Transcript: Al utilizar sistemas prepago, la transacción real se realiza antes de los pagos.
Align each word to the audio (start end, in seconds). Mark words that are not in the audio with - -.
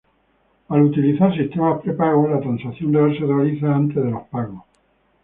Al 0.69 0.81
utilizar 0.85 1.31
sistemas 1.37 1.79
prepago, 1.79 2.27
la 2.27 2.39
transacción 2.41 2.91
real 2.91 3.15
se 3.15 3.23
realiza 3.23 3.75
antes 3.75 4.03
de 4.03 4.09
los 4.09 4.23
pagos. 4.29 4.63